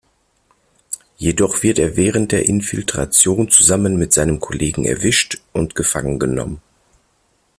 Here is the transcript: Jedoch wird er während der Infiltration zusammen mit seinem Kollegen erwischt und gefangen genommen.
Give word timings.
Jedoch 1.17 1.61
wird 1.61 1.77
er 1.77 1.95
während 1.95 2.31
der 2.31 2.47
Infiltration 2.47 3.51
zusammen 3.51 3.97
mit 3.97 4.13
seinem 4.13 4.39
Kollegen 4.39 4.83
erwischt 4.83 5.39
und 5.53 5.75
gefangen 5.75 6.17
genommen. 6.17 6.59